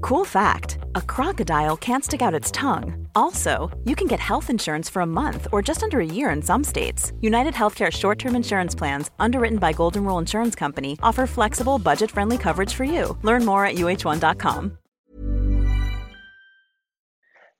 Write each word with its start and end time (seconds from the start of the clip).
Cool 0.00 0.24
fact 0.24 0.78
a 0.94 1.02
crocodile 1.02 1.76
can't 1.76 2.04
stick 2.04 2.22
out 2.22 2.34
its 2.34 2.50
tongue. 2.50 3.08
Also, 3.14 3.70
you 3.84 3.96
can 3.96 4.06
get 4.06 4.20
health 4.20 4.48
insurance 4.48 4.88
for 4.88 5.02
a 5.02 5.06
month 5.06 5.48
or 5.52 5.60
just 5.60 5.82
under 5.82 5.98
a 6.00 6.06
year 6.06 6.30
in 6.30 6.40
some 6.42 6.64
states. 6.64 7.12
United 7.20 7.54
Healthcare 7.54 7.90
short 7.90 8.18
term 8.18 8.36
insurance 8.36 8.74
plans, 8.76 9.10
underwritten 9.18 9.58
by 9.58 9.72
Golden 9.72 10.04
Rule 10.04 10.18
Insurance 10.18 10.54
Company, 10.54 10.96
offer 11.02 11.26
flexible, 11.26 11.78
budget 11.78 12.10
friendly 12.10 12.38
coverage 12.38 12.74
for 12.74 12.84
you. 12.84 13.16
Learn 13.22 13.44
more 13.44 13.64
at 13.64 13.74
uh1.com. 13.74 14.78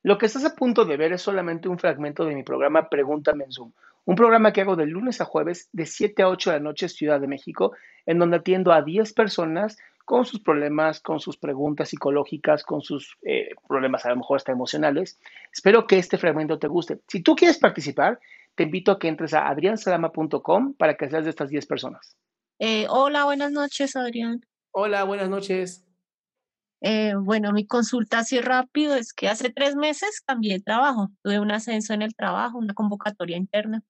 Lo 0.05 0.17
que 0.17 0.27
estás 0.27 0.45
a 0.45 0.55
punto 0.55 0.85
de 0.85 0.97
ver 0.97 1.13
es 1.13 1.23
solamente 1.23 1.69
un 1.69 1.79
fragmento 1.79 2.25
de 2.25 2.35
mi 2.35 2.45
programa 2.45 2.89
Pregúntame 2.89 3.45
en 3.45 3.53
Zoom, 3.53 3.73
un 4.05 4.15
programa 4.15 4.53
que 4.53 4.61
hago 4.61 4.77
de 4.77 4.87
lunes 4.87 5.21
a 5.21 5.25
jueves 5.25 5.69
de 5.73 5.87
7 5.87 6.23
a 6.23 6.29
8 6.29 6.51
de 6.51 6.57
la 6.59 6.63
noche 6.63 6.89
Ciudad 6.89 7.21
de 7.21 7.27
México, 7.27 7.73
en 8.07 8.21
donde 8.21 8.37
atiendo 8.37 8.73
a 8.73 8.83
10 8.83 9.13
personas 9.13 9.77
con 10.09 10.25
sus 10.25 10.41
problemas, 10.41 11.01
con 11.01 11.21
sus 11.21 11.37
preguntas 11.37 11.91
psicológicas, 11.91 12.65
con 12.65 12.81
sus 12.81 13.19
eh, 13.27 13.51
problemas 13.69 14.07
a 14.07 14.09
lo 14.09 14.17
mejor 14.17 14.39
hasta 14.39 14.53
emocionales. 14.53 15.21
Espero 15.53 15.87
que 15.87 15.99
este 15.99 16.17
fragmento 16.17 16.59
te 16.59 16.67
guste. 16.67 17.03
Si 17.09 17.23
tú 17.23 17.37
quieres 17.37 17.59
participar, 17.59 18.19
te 18.55 18.63
invito 18.63 18.91
a 18.91 18.99
que 18.99 19.09
entres 19.09 19.35
a 19.35 19.47
adriansalama.com 19.47 20.73
para 20.73 20.97
que 20.97 21.11
seas 21.11 21.25
de 21.25 21.31
estas 21.31 21.51
10 21.51 21.67
personas. 21.67 22.17
Eh, 22.59 22.87
hola, 22.89 23.25
buenas 23.25 23.53
noches, 23.53 23.97
Adrián. 23.97 24.41
Hola, 24.71 25.05
buenas 25.05 25.29
noches. 25.29 25.85
Eh, 26.81 27.13
bueno, 27.15 27.53
mi 27.53 27.67
consulta 27.67 28.21
así 28.21 28.41
rápido 28.41 28.95
es 28.95 29.13
que 29.13 29.29
hace 29.29 29.51
tres 29.51 29.77
meses 29.77 30.23
cambié 30.25 30.55
de 30.55 30.61
trabajo, 30.61 31.11
tuve 31.23 31.39
un 31.39 31.51
ascenso 31.51 31.93
en 31.93 32.01
el 32.01 32.15
trabajo, 32.15 32.57
una 32.57 32.73
convocatoria 32.73 33.37
interna. 33.37 33.83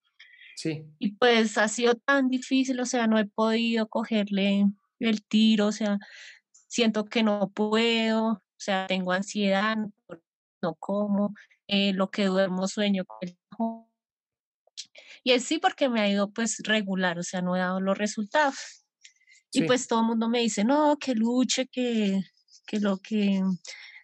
Sí. 0.57 0.85
Y 0.99 1.13
pues 1.13 1.59
ha 1.59 1.69
sido 1.69 1.95
tan 1.95 2.29
difícil, 2.29 2.81
o 2.81 2.87
sea, 2.87 3.07
no 3.07 3.21
he 3.21 3.25
podido 3.25 3.87
cogerle 3.87 4.67
el 5.01 5.25
tiro, 5.25 5.67
o 5.69 5.73
sea, 5.73 5.99
siento 6.51 7.05
que 7.07 7.23
no 7.23 7.51
puedo, 7.51 8.27
o 8.27 8.43
sea, 8.57 8.87
tengo 8.87 9.13
ansiedad, 9.13 9.77
no, 10.63 10.75
como, 10.77 11.35
eh, 11.67 11.93
lo 11.93 12.11
que 12.11 12.27
duermo 12.27 12.67
sueño 12.69 13.05
y 15.25 15.33
es 15.33 15.45
sí 15.45 15.59
porque 15.59 15.89
me 15.89 16.01
ha 16.01 16.09
ido 16.09 16.31
pues 16.31 16.59
regular, 16.65 17.19
o 17.19 17.23
sea, 17.23 17.43
no 17.43 17.57
he 17.57 17.59
dado 17.59 17.81
los 17.81 17.99
resultados. 17.99 18.85
Y 19.51 19.63
pues 19.63 19.89
todo 19.89 20.01
el 20.01 20.07
mundo 20.07 20.29
me 20.29 20.41
dice, 20.41 20.65
no, 20.65 20.97
que 20.99 21.15
luche, 21.15 21.67
que, 21.69 22.21
que 22.67 22.81
lo 22.81 22.99
que 22.99 23.43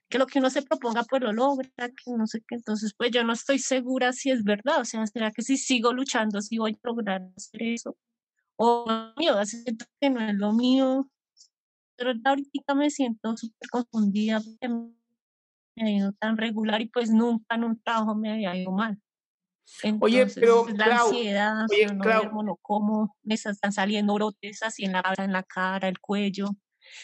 que 0.08 0.18
lo 0.18 0.26
que 0.26 0.38
uno 0.38 0.50
se 0.50 0.62
proponga 0.62 1.02
pues 1.04 1.22
lo 1.22 1.32
logra, 1.32 1.70
que 1.76 2.12
no 2.16 2.26
sé 2.26 2.40
qué, 2.46 2.54
entonces 2.56 2.94
pues 2.96 3.10
yo 3.10 3.24
no 3.24 3.32
estoy 3.32 3.58
segura 3.58 4.12
si 4.12 4.30
es 4.30 4.44
verdad, 4.44 4.80
o 4.80 4.84
sea, 4.84 5.04
será 5.06 5.32
que 5.32 5.42
si 5.42 5.56
sigo 5.56 5.92
luchando, 5.92 6.40
si 6.40 6.58
voy 6.58 6.72
a 6.72 6.86
lograr 6.86 7.22
hacer 7.36 7.62
eso, 7.62 7.96
o 8.56 9.12
mío, 9.16 9.44
siento 9.44 9.84
que 10.00 10.10
no 10.10 10.20
es 10.20 10.34
lo 10.34 10.52
mío, 10.52 11.08
pero 11.96 12.12
ahorita 12.24 12.74
me 12.74 12.90
siento 12.90 13.36
súper 13.36 13.68
confundida 13.70 14.40
porque 14.40 14.68
me 14.68 15.86
ha 15.86 15.90
ido 15.90 16.12
tan 16.12 16.36
regular 16.36 16.80
y 16.80 16.86
pues 16.86 17.10
nunca 17.10 17.56
en 17.56 17.64
un 17.64 17.82
trabajo 17.82 18.14
me 18.14 18.32
había 18.32 18.56
ido 18.56 18.70
mal. 18.70 19.00
oye, 20.00 20.26
pero 20.26 20.66
la 20.68 21.02
ansiedad, 21.02 21.54
no, 21.94 22.42
no 22.42 22.56
como, 22.56 23.16
me 23.22 23.34
están 23.34 23.72
saliendo 23.72 24.14
brotes 24.14 24.62
así 24.62 24.84
en 24.84 24.92
la, 24.92 25.02
en 25.18 25.32
la 25.32 25.42
cara, 25.42 25.88
el 25.88 25.98
cuello. 25.98 26.50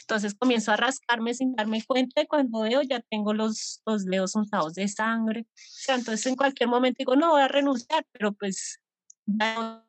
Entonces 0.02 0.34
comienzo 0.34 0.72
a 0.72 0.76
rascarme 0.76 1.32
sin 1.32 1.54
darme 1.54 1.82
cuenta 1.82 2.20
y 2.20 2.26
cuando 2.26 2.60
veo 2.60 2.82
ya 2.82 3.00
tengo 3.00 3.32
los, 3.32 3.80
los 3.86 4.04
dedos 4.04 4.34
untados 4.34 4.74
de 4.74 4.86
sangre. 4.88 5.46
O 5.48 5.54
sea, 5.56 5.94
entonces 5.94 6.26
en 6.26 6.36
cualquier 6.36 6.68
momento 6.68 6.96
digo, 6.98 7.16
no, 7.16 7.30
voy 7.30 7.42
a 7.42 7.48
renunciar, 7.48 8.04
pero 8.12 8.32
pues 8.32 8.78
ya 9.24 9.84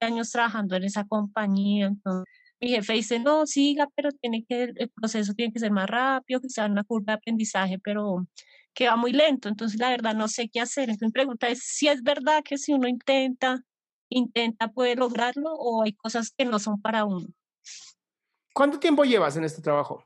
años 0.00 0.30
trabajando 0.30 0.76
en 0.76 0.84
esa 0.84 1.04
compañía. 1.06 1.86
Entonces 1.86 2.24
mi 2.60 2.68
jefe 2.70 2.94
dice, 2.94 3.18
no, 3.18 3.46
siga, 3.46 3.88
pero 3.94 4.10
tiene 4.12 4.44
que, 4.44 4.64
el 4.74 4.90
proceso 4.90 5.34
tiene 5.34 5.52
que 5.52 5.58
ser 5.58 5.72
más 5.72 5.88
rápido, 5.88 6.40
que 6.40 6.48
sea 6.48 6.66
una 6.66 6.84
curva 6.84 7.12
de 7.12 7.18
aprendizaje, 7.18 7.78
pero 7.78 8.26
que 8.74 8.88
va 8.88 8.96
muy 8.96 9.12
lento. 9.12 9.48
Entonces 9.48 9.78
la 9.78 9.90
verdad 9.90 10.14
no 10.14 10.28
sé 10.28 10.48
qué 10.48 10.60
hacer. 10.60 10.84
Entonces 10.84 11.08
mi 11.08 11.12
pregunta 11.12 11.48
es 11.48 11.60
si 11.62 11.88
es 11.88 12.02
verdad 12.02 12.42
que 12.44 12.58
si 12.58 12.72
uno 12.72 12.88
intenta, 12.88 13.62
intenta 14.08 14.68
puede 14.68 14.96
lograrlo 14.96 15.52
o 15.52 15.82
hay 15.82 15.92
cosas 15.94 16.32
que 16.36 16.44
no 16.44 16.58
son 16.58 16.80
para 16.80 17.04
uno. 17.04 17.26
¿Cuánto 18.54 18.78
tiempo 18.78 19.04
llevas 19.04 19.36
en 19.36 19.44
este 19.44 19.60
trabajo? 19.60 20.04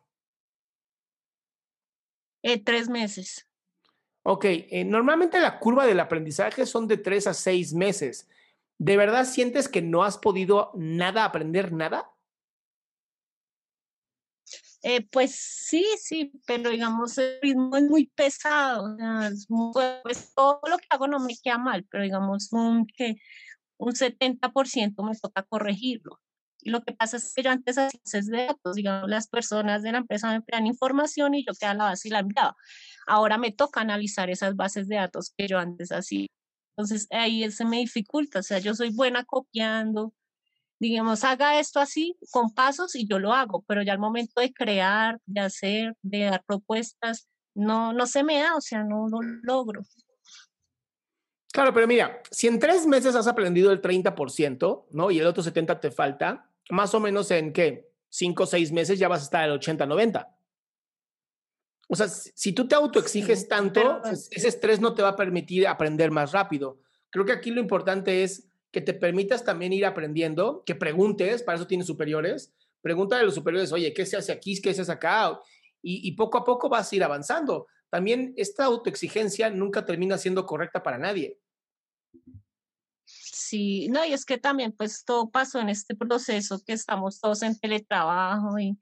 Eh, 2.43 2.63
tres 2.63 2.89
meses. 2.89 3.47
Ok, 4.23 4.45
eh, 4.45 4.85
normalmente 4.85 5.41
la 5.41 5.59
curva 5.59 5.87
del 5.87 6.01
aprendizaje 6.01 6.67
son 6.67 6.87
de 6.87 6.97
tres 6.97 7.27
a 7.27 7.35
seis 7.35 7.73
meses. 7.73 8.29
¿De 8.81 8.97
verdad 8.97 9.27
sientes 9.27 9.69
que 9.69 9.83
no 9.83 10.05
has 10.05 10.17
podido 10.17 10.71
nada 10.75 11.27
aprender 11.27 11.71
nada? 11.71 12.11
Eh, 14.83 15.07
pues 15.11 15.35
sí, 15.35 15.85
sí, 15.99 16.33
pero 16.47 16.71
digamos 16.71 17.19
el 17.19 17.39
ritmo 17.43 17.77
es 17.77 17.83
muy 17.83 18.07
pesado. 18.07 18.97
pues, 20.03 20.33
todo 20.35 20.63
lo 20.67 20.79
que 20.79 20.87
hago 20.89 21.09
no 21.09 21.21
me 21.21 21.35
queda 21.37 21.59
mal, 21.59 21.87
pero 21.91 22.05
digamos 22.05 22.51
un, 22.53 22.87
que 22.87 23.17
un 23.77 23.93
70% 23.93 25.03
me 25.03 25.15
toca 25.15 25.43
corregirlo. 25.43 26.19
Y 26.63 26.71
lo 26.71 26.81
que 26.83 26.95
pasa 26.95 27.19
es 27.19 27.35
que 27.35 27.43
yo 27.43 27.51
antes 27.51 27.77
hacía 27.77 28.01
de 28.23 28.47
datos, 28.47 28.77
digamos, 28.77 29.11
las 29.11 29.29
personas 29.29 29.83
de 29.83 29.93
la 29.93 29.99
empresa 29.99 30.33
me 30.33 30.43
dan 30.51 30.67
información 30.67 31.35
y 31.35 31.45
yo 31.45 31.53
quedaba 31.53 31.75
la 31.75 31.85
base 31.85 32.09
y 32.09 32.13
la 32.13 32.23
miraba. 32.23 32.57
Ahora 33.07 33.37
me 33.37 33.53
toca 33.53 33.83
analizar 33.83 34.31
esas 34.31 34.57
bases 34.57 34.89
de 34.89 34.97
datos 34.97 35.35
que 35.37 35.49
yo 35.49 35.59
antes 35.59 35.93
hacía. 35.93 36.29
Entonces 36.81 37.07
ahí 37.11 37.51
se 37.51 37.67
me 37.67 37.79
dificulta, 37.79 38.39
o 38.39 38.43
sea, 38.43 38.59
yo 38.59 38.75
soy 38.75 38.91
buena 38.91 39.25
copiando, 39.25 40.15
digamos, 40.79 41.25
haga 41.25 41.61
esto 41.61 41.79
así, 41.79 42.17
con 42.31 42.55
pasos 42.55 42.95
y 42.95 43.07
yo 43.07 43.19
lo 43.19 43.35
hago, 43.35 43.63
pero 43.69 43.83
ya 43.83 43.93
al 43.93 43.99
momento 43.99 44.41
de 44.41 44.51
crear, 44.51 45.21
de 45.27 45.41
hacer, 45.41 45.95
de 46.01 46.21
dar 46.21 46.43
propuestas, 46.47 47.29
no, 47.55 47.93
no 47.93 48.07
se 48.07 48.25
me 48.25 48.39
da, 48.39 48.57
o 48.57 48.63
sea, 48.63 48.83
no 48.83 49.09
lo 49.09 49.21
logro. 49.43 49.83
Claro, 51.53 51.75
pero 51.75 51.87
mira, 51.87 52.23
si 52.31 52.47
en 52.47 52.59
tres 52.59 52.87
meses 52.87 53.15
has 53.15 53.27
aprendido 53.27 53.73
el 53.73 53.83
30%, 53.83 54.87
¿no? 54.93 55.11
Y 55.11 55.19
el 55.19 55.27
otro 55.27 55.43
70% 55.43 55.81
te 55.81 55.91
falta, 55.91 56.51
más 56.71 56.95
o 56.95 57.01
menos 57.01 57.31
en 57.31 57.53
qué, 57.53 57.93
cinco 58.09 58.45
o 58.45 58.47
seis 58.47 58.73
meses 58.73 58.99
ya 58.99 59.09
vas 59.09 59.21
a 59.21 59.25
estar 59.25 59.45
al 59.45 59.53
80, 59.53 59.85
90. 59.85 60.35
O 61.93 61.97
sea, 61.97 62.07
si 62.07 62.53
tú 62.53 62.69
te 62.69 62.77
autoexiges 62.77 63.49
tanto, 63.49 64.01
pues, 64.01 64.29
ese 64.31 64.47
estrés 64.47 64.81
no 64.81 64.95
te 64.95 65.03
va 65.03 65.09
a 65.09 65.17
permitir 65.17 65.67
aprender 65.67 66.13
más 66.13 66.31
rápido. 66.31 66.79
Creo 67.11 67.25
que 67.25 67.33
aquí 67.33 67.51
lo 67.51 67.61
importante 67.61 68.23
es 68.23 68.49
que 68.71 68.81
te 68.81 68.95
permitas 68.95 69.45
también 69.45 69.73
ir 69.73 69.85
aprendiendo, 69.85 70.63
que 70.65 70.77
preguntes, 70.77 71.43
para 71.43 71.57
eso 71.57 71.67
tienes 71.67 71.89
superiores, 71.89 72.55
pregunta 72.81 73.19
a 73.19 73.23
los 73.25 73.35
superiores, 73.35 73.73
oye, 73.73 73.93
¿qué 73.93 74.07
se 74.07 74.17
hace 74.17 74.31
aquí? 74.31 74.63
¿Qué 74.63 74.73
se 74.73 74.83
hace 74.83 74.93
acá? 74.93 75.41
Y, 75.83 76.07
y 76.07 76.13
poco 76.13 76.39
a 76.39 76.45
poco 76.45 76.69
vas 76.69 76.93
a 76.93 76.95
ir 76.95 77.03
avanzando. 77.03 77.67
También 77.89 78.35
esta 78.37 78.67
autoexigencia 78.67 79.51
nunca 79.51 79.85
termina 79.85 80.17
siendo 80.17 80.47
correcta 80.47 80.85
para 80.85 80.97
nadie. 80.97 81.41
Sí, 83.05 83.89
no, 83.89 84.05
y 84.05 84.13
es 84.13 84.25
que 84.25 84.39
también 84.39 84.71
pues 84.71 85.05
todo 85.05 85.29
pasó 85.29 85.59
en 85.59 85.71
este 85.71 85.97
proceso 85.97 86.63
que 86.65 86.73
estamos 86.73 87.19
todos 87.19 87.43
en 87.43 87.59
teletrabajo 87.59 88.61
y, 88.61 88.79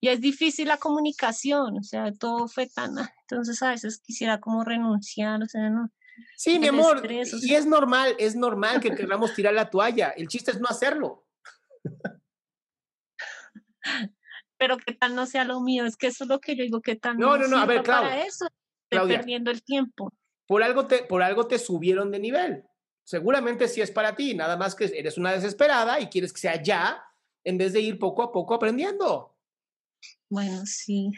y 0.00 0.08
es 0.08 0.20
difícil 0.20 0.68
la 0.68 0.78
comunicación, 0.78 1.78
o 1.78 1.82
sea, 1.82 2.12
todo 2.12 2.48
fue 2.48 2.66
tan, 2.66 2.94
entonces 3.22 3.62
a 3.62 3.70
veces 3.70 4.00
quisiera 4.04 4.40
como 4.40 4.64
renunciar, 4.64 5.42
o 5.42 5.46
sea, 5.46 5.70
no. 5.70 5.90
Sí, 6.36 6.58
mi 6.58 6.66
amor, 6.68 7.06
y 7.10 7.54
es 7.54 7.66
normal, 7.66 8.16
es 8.18 8.34
normal 8.34 8.80
que 8.80 8.90
queramos 8.96 9.34
tirar 9.34 9.54
la 9.54 9.70
toalla, 9.70 10.10
el 10.10 10.28
chiste 10.28 10.50
es 10.50 10.60
no 10.60 10.68
hacerlo. 10.68 11.26
Pero 14.58 14.76
que 14.78 14.92
tal 14.94 15.14
no 15.14 15.26
sea 15.26 15.44
lo 15.44 15.60
mío, 15.60 15.86
es 15.86 15.96
que 15.96 16.08
eso 16.08 16.24
es 16.24 16.30
lo 16.30 16.40
que 16.40 16.56
yo 16.56 16.64
digo, 16.64 16.80
que 16.80 16.96
tal 16.96 17.16
no, 17.16 17.36
no, 17.36 17.46
no, 17.46 17.58
a 17.58 17.66
ver, 17.66 17.82
claro. 17.82 18.08
Para 18.08 18.24
eso, 18.24 18.48
estoy 18.90 19.08
perdiendo 19.08 19.50
el 19.50 19.62
tiempo. 19.62 20.12
Por 20.46 20.62
algo, 20.62 20.86
te, 20.86 21.04
por 21.04 21.22
algo 21.22 21.46
te 21.46 21.58
subieron 21.58 22.10
de 22.10 22.18
nivel 22.18 22.64
seguramente 23.08 23.68
sí 23.68 23.80
es 23.80 23.90
para 23.90 24.14
ti, 24.14 24.34
nada 24.34 24.58
más 24.58 24.74
que 24.74 24.84
eres 24.84 25.16
una 25.16 25.32
desesperada 25.32 25.98
y 25.98 26.08
quieres 26.08 26.30
que 26.30 26.40
sea 26.42 26.62
ya, 26.62 27.02
en 27.42 27.56
vez 27.56 27.72
de 27.72 27.80
ir 27.80 27.98
poco 27.98 28.22
a 28.22 28.30
poco 28.30 28.52
aprendiendo. 28.52 29.37
Bueno, 30.28 30.64
sí. 30.66 31.10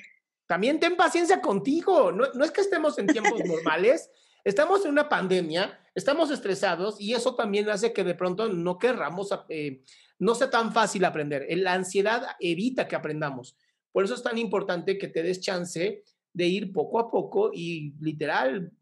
También 0.47 0.81
ten 0.81 0.97
paciencia 0.97 1.41
contigo, 1.41 2.11
no, 2.13 2.27
no 2.35 2.45
es 2.45 2.51
que 2.51 2.61
estemos 2.61 2.99
en 2.99 3.07
tiempos 3.07 3.41
normales, 3.45 4.11
estamos 4.45 4.85
en 4.85 4.93
una 4.93 5.09
pandemia, 5.09 5.79
estamos 5.95 6.31
estresados 6.31 7.01
y 7.01 7.15
eso 7.15 7.35
también 7.35 7.69
hace 7.69 7.93
que 7.93 8.05
de 8.05 8.15
pronto 8.15 8.49
no 8.49 8.79
querramos, 8.79 9.31
eh, 9.49 9.83
no 10.19 10.35
sea 10.35 10.51
tan 10.51 10.73
fácil 10.73 11.05
aprender. 11.05 11.47
La 11.59 11.75
ansiedad 11.75 12.37
evita 12.41 12.89
que 12.89 12.97
aprendamos. 12.97 13.57
Por 13.93 14.05
eso 14.05 14.15
es 14.15 14.23
tan 14.23 14.39
importante 14.39 14.99
que 14.99 15.09
te 15.09 15.23
des 15.23 15.41
chance 15.41 16.05
de 16.33 16.47
ir 16.47 16.73
poco 16.73 17.01
a 17.01 17.11
poco 17.11 17.51
y 17.53 17.93
literal 18.01 18.73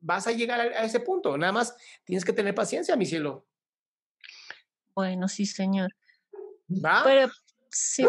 vas 0.00 0.26
a 0.26 0.32
llegar 0.32 0.60
a, 0.60 0.84
ese 0.84 1.00
punto. 1.00 1.36
Nada 1.38 1.52
más 1.52 1.74
tienes 2.04 2.24
que 2.24 2.32
tener 2.32 2.54
paciencia, 2.54 2.96
mi 2.96 3.06
cielo. 3.06 3.46
Bueno, 4.94 5.28
sí, 5.28 5.46
señor. 5.46 5.94
¿Va? 6.68 7.02
Pero 7.04 7.30
sí. 7.70 8.04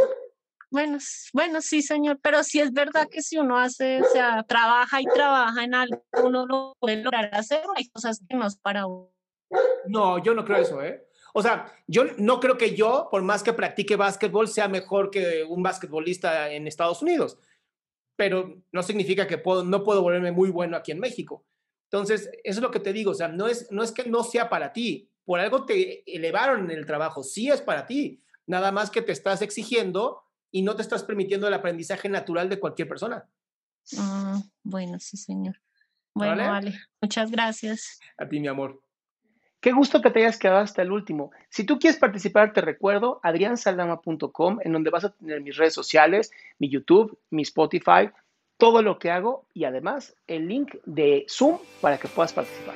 Bueno, 0.72 1.00
bueno, 1.34 1.62
sí, 1.62 1.82
señor, 1.82 2.20
pero 2.22 2.44
sí 2.44 2.60
es 2.60 2.72
verdad 2.72 3.08
que 3.10 3.24
si 3.24 3.38
uno 3.38 3.58
hace, 3.58 4.02
o 4.02 4.06
sea, 4.06 4.44
trabaja 4.44 5.02
y 5.02 5.06
trabaja 5.06 5.64
en 5.64 5.74
algo, 5.74 6.04
uno 6.24 6.46
lo 6.46 6.76
puede 6.80 6.98
lograr 6.98 7.34
hacer, 7.34 7.64
hay 7.76 7.90
cosas 7.90 8.24
que 8.28 8.38
no 8.38 8.46
es 8.46 8.56
para 8.56 8.86
uno. 8.86 9.12
No, 9.88 10.24
yo 10.24 10.36
no 10.36 10.46
creo 10.46 10.58
eso, 10.58 10.84
¿eh? 10.84 11.08
O 11.34 11.42
sea, 11.42 11.74
yo 11.88 12.06
no 12.18 12.40
creo 12.40 12.58
que 12.58 12.76
yo, 12.76 13.08
por 13.10 13.24
más 13.24 13.42
que 13.42 13.54
practique 13.54 13.96
básquetbol, 13.96 14.48
sea 14.48 14.68
mejor 14.68 15.10
que 15.10 15.44
un 15.44 15.64
basquetbolista 15.64 16.52
en 16.52 16.68
Estados 16.68 17.02
Unidos, 17.02 17.38
pero 18.16 18.62
no 18.72 18.84
significa 18.84 19.26
que 19.26 19.38
puedo, 19.38 19.64
no 19.64 19.84
puedo 19.84 20.04
volverme 20.04 20.32
muy 20.32 20.50
bueno 20.52 20.78
aquí 20.78 20.92
en 20.92 21.00
México. 21.00 21.46
Entonces, 21.86 22.30
eso 22.44 22.60
es 22.60 22.62
lo 22.62 22.70
que 22.70 22.80
te 22.80 22.94
digo, 22.94 23.12
o 23.12 23.16
sea, 23.16 23.28
no 23.28 23.48
es, 23.48 23.72
no 23.72 23.82
es 23.82 23.92
que 23.92 24.08
no 24.08 24.24
sea 24.24 24.50
para 24.50 24.72
ti, 24.72 25.10
por 25.26 25.40
algo 25.40 25.66
te 25.66 26.04
elevaron 26.06 26.70
en 26.70 26.78
el 26.78 26.86
trabajo, 26.86 27.24
sí 27.24 27.50
es 27.50 27.62
para 27.62 27.88
ti, 27.88 28.20
nada 28.46 28.72
más 28.72 28.92
que 28.92 29.02
te 29.02 29.12
estás 29.12 29.42
exigiendo 29.42 30.22
y 30.52 30.62
no 30.62 30.76
te 30.76 30.82
estás 30.82 31.04
permitiendo 31.04 31.48
el 31.48 31.54
aprendizaje 31.54 32.10
natural 32.10 32.50
de 32.50 32.60
cualquier 32.60 32.88
persona. 32.88 33.26
Ah, 33.98 34.42
bueno, 34.64 35.00
sí, 35.00 35.18
señor. 35.18 35.60
Bueno, 36.14 36.38
vale. 36.38 36.80
Muchas 37.02 37.32
gracias. 37.32 38.00
A 38.18 38.28
ti, 38.28 38.40
mi 38.40 38.48
amor. 38.48 38.82
Qué 39.62 39.74
gusto 39.74 40.02
que 40.02 40.10
te 40.10 40.20
hayas 40.20 40.40
quedado 40.40 40.60
hasta 40.60 40.82
el 40.82 40.92
último. 40.92 41.32
Si 41.50 41.66
tú 41.66 41.80
quieres 41.80 42.00
participar, 42.00 42.54
te 42.54 42.62
recuerdo 42.62 43.20
adriansaldama.com, 43.24 44.60
en 44.64 44.72
donde 44.72 44.90
vas 44.90 45.04
a 45.04 45.14
tener 45.14 45.42
mis 45.42 45.58
redes 45.58 45.74
sociales, 45.74 46.32
mi 46.60 46.70
YouTube, 46.70 47.20
mi 47.30 47.42
Spotify, 47.42 48.10
todo 48.58 48.82
lo 48.82 49.00
que 49.00 49.12
hago 49.12 49.48
y 49.54 49.66
además 49.66 50.16
el 50.28 50.48
link 50.48 50.76
de 50.86 51.26
Zoom 51.30 51.58
para 51.82 51.98
que 51.98 52.08
puedas 52.08 52.34
participar. 52.34 52.76